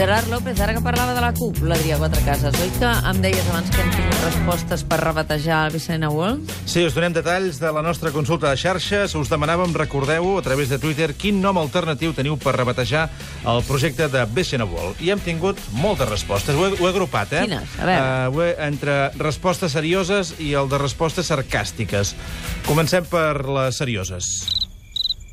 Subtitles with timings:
[0.00, 3.66] Gerard López, ara que parlava de la CUP, l'Adrià Quatrecases, oi que em deies abans
[3.68, 6.54] que hem tingut respostes per rebatejar el Vicent World?
[6.64, 9.12] Sí, us donem detalls de la nostra consulta de xarxes.
[9.20, 13.10] Us demanàvem, recordeu a través de Twitter, quin nom alternatiu teniu per rebatejar
[13.44, 15.04] el projecte de BCN World.
[15.04, 16.56] I hem tingut moltes respostes.
[16.56, 17.44] Ho he, ho he agrupat, eh?
[17.44, 17.76] Quines?
[17.76, 18.08] A veure.
[18.32, 22.16] Uh, he, entre respostes serioses i el de respostes sarcàstiques.
[22.64, 24.69] Comencem per les serioses.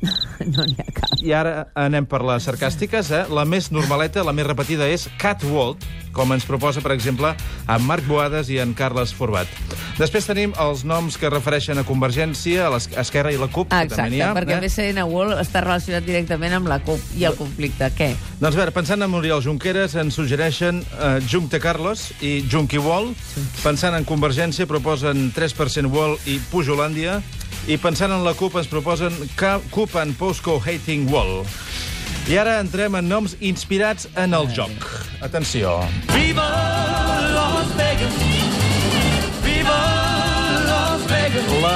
[0.54, 1.16] No n'hi ha cap.
[1.24, 3.10] I ara anem per les sarcàstiques.
[3.14, 3.24] Eh?
[3.34, 5.82] La més normaleta, la més repetida, és Catwalt,
[6.14, 7.32] com ens proposa, per exemple,
[7.68, 9.50] en Marc Boades i en Carles Forbat.
[9.98, 13.72] Després tenim els noms que refereixen a Convergència, a l'Esquerra i la CUP.
[13.74, 14.60] Ah, que també exacte, ha, perquè eh?
[14.64, 17.90] BCN World està relacionat directament amb la CUP i el conflicte.
[17.98, 18.12] Què?
[18.38, 23.10] Doncs a veure, pensant en Oriol Junqueras, ens suggereixen uh, Junte Carlos i Junqui Wall.
[23.64, 27.18] Pensant en Convergència, proposen 3% Wall i Pujolàndia.
[27.68, 31.42] I pensant en la CUP, ens proposen CUP and Posco Hating Wall.
[32.32, 34.88] I ara entrem en noms inspirats en el joc.
[35.20, 35.76] Atenció.
[36.14, 37.07] Viva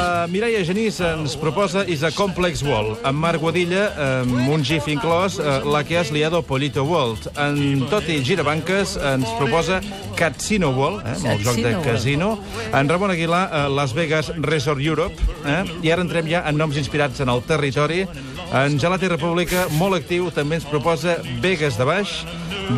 [0.02, 2.96] La Mireia Genís ens proposa Is a Complex Wall.
[3.06, 7.28] En Marc Guadilla, amb un gif inclòs, eh, la que has liado Polito World.
[7.38, 9.80] En Toti Girabanques ens proposa
[10.18, 11.92] Casino Wall, eh, amb el joc de Casino World.
[11.92, 12.38] casino.
[12.72, 15.14] En Ramon Aguilar, eh, Las Vegas Resort Europe.
[15.46, 15.64] Eh?
[15.82, 18.06] I ara entrem ja en noms inspirats en el territori.
[18.52, 22.10] En Gelati República, molt actiu, també ens proposa Vegas de Baix.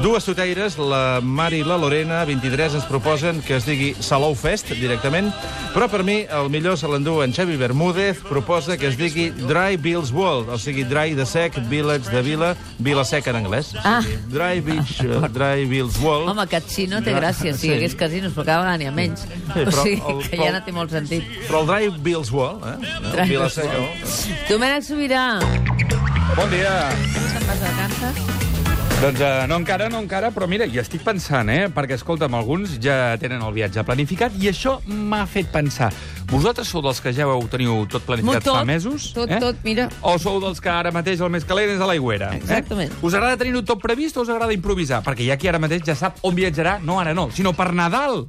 [0.02, 4.70] Dues tuteires, la Mari i la Lorena, 23, ens proposen que es digui Salou Fest,
[4.78, 5.28] directament.
[5.74, 9.76] Però per mi, el millor se l'endú en Xavi Bermúdez, proposa que es digui Dry
[9.76, 13.72] Bills World, o sigui, dry de sec, village de vila, vila seca en anglès.
[13.82, 13.98] Ah.
[13.98, 16.30] O sigui, Dry Beach, uh, Dry Bills World.
[16.30, 17.72] Home, casino té gràcia, si sí.
[17.72, 19.26] hi hagués casinos, però cada vegada n'hi ha menys.
[19.26, 21.26] Sí, o sigui, el- que ja no té molt sentit.
[21.50, 22.94] Però el Dry Bills World, eh?
[23.10, 23.84] Dry Vila seca?
[24.48, 25.26] Domènec Sobirà,
[26.34, 26.90] Bon dia.
[27.30, 28.16] se'n vas de vacances?
[28.98, 31.68] Doncs uh, no encara, no encara, però mira, hi estic pensant, eh?
[31.70, 35.92] Perquè, escolta'm, alguns ja tenen el viatge planificat i això m'ha fet pensar.
[36.32, 39.12] Vosaltres sou dels que ja ho teniu tot planificat Tot, fa mesos?
[39.14, 39.38] tot, eh?
[39.42, 39.86] tot, mira.
[40.02, 42.32] O sou dels que ara mateix el més calent és a l'aigüera?
[42.38, 42.90] Exactament.
[42.90, 43.04] Eh?
[43.06, 45.04] Us agrada tenir-ho tot previst o us agrada improvisar?
[45.06, 47.70] Perquè hi ha qui ara mateix ja sap on viatjarà, no ara no, sinó per
[47.76, 48.24] Nadal.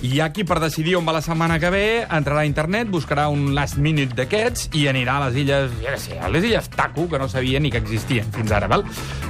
[0.00, 3.26] Hi ha qui, per decidir on va la setmana que ve, entrarà a internet, buscarà
[3.28, 7.04] un last minute d'aquests i anirà a les illes, ja sé, a les illes Taco,
[7.10, 8.86] que no sabia ni que existien fins ara, val?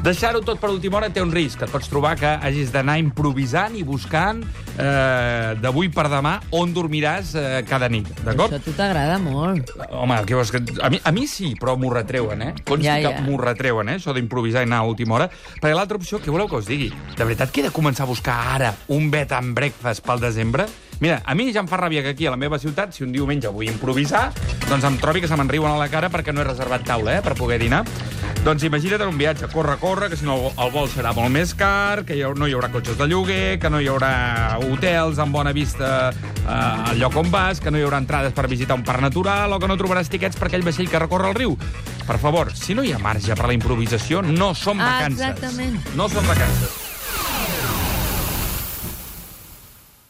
[0.07, 1.65] Deixar-ho tot per última hora té un risc.
[1.67, 4.45] Et pots trobar que hagis d'anar improvisant i buscant
[4.79, 8.55] eh, d'avui per demà on dormiràs eh, cada nit, d'acord?
[8.55, 9.75] Això a tu t'agrada molt.
[9.91, 10.63] Home, què vols que...
[10.87, 12.53] A mi, a mi sí, però m'ho retreuen, eh?
[12.63, 13.17] Consti ja, ja.
[13.19, 13.99] que m'ho retreuen, eh?
[13.99, 15.27] Això d'improvisar i anar a última hora.
[15.59, 16.93] Perquè l'altra opció, què voleu que us digui?
[17.17, 20.60] De veritat que he de començar a buscar ara un bed and breakfast pel desembre?
[21.01, 23.13] Mira, a mi ja em fa ràbia que aquí a la meva ciutat, si un
[23.15, 24.27] diumenge vull improvisar,
[24.69, 27.15] doncs em trobi que se me'n riuen a la cara perquè no he reservat taula,
[27.17, 27.87] eh?, per poder dinar.
[28.45, 31.55] Doncs imagina't en un viatge, corre, corre, que si no el vol serà molt més
[31.57, 35.19] car, que hi ha, no hi haurà cotxes de lloguer, que no hi haurà hotels
[35.21, 38.77] amb bona vista eh, al lloc on vas, que no hi haurà entrades per visitar
[38.77, 41.57] un parc natural o que no trobaràs tiquets per aquell vaixell que recorre el riu.
[42.07, 45.21] Per favor, si no hi ha marge per a la improvisació, no són Ah, vacances.
[45.33, 45.81] exactament.
[45.97, 46.90] No són vacances.